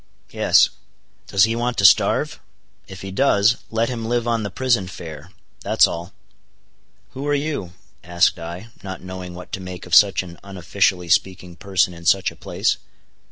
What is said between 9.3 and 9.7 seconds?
what to